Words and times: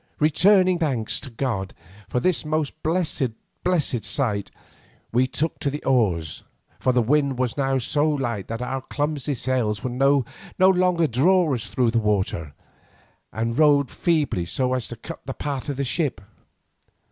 Returning 0.17 0.79
thanks 0.79 1.19
to 1.19 1.29
God 1.29 1.75
for 2.09 2.19
this 2.19 2.43
most 2.43 2.73
blessed 2.81 4.03
sight, 4.03 4.49
we 5.11 5.27
took 5.27 5.59
to 5.59 5.69
the 5.69 5.83
oars, 5.83 6.41
for 6.79 6.91
the 6.91 7.03
wind 7.03 7.37
was 7.37 7.55
now 7.55 7.77
so 7.77 8.09
light 8.09 8.47
that 8.47 8.63
our 8.63 8.81
clumsy 8.81 9.35
sail 9.35 9.75
would 9.83 9.91
no 9.91 10.25
longer 10.59 11.05
draw 11.05 11.53
us 11.53 11.67
through 11.69 11.91
the 11.91 11.99
water, 11.99 12.55
and 13.31 13.59
rowed 13.59 13.91
feebly 13.91 14.43
so 14.47 14.73
as 14.73 14.87
to 14.87 14.95
cut 14.95 15.21
the 15.27 15.35
path 15.35 15.69
of 15.69 15.77
the 15.77 15.83
ship. 15.83 16.19